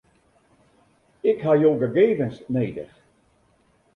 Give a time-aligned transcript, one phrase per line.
[1.31, 2.95] Ik ha jo gegevens nedich.